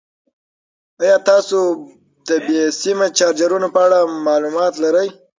[1.01, 1.57] ایا تاسو
[2.27, 5.07] د بې سیمه چارجرونو په اړه معلومات لرئ؟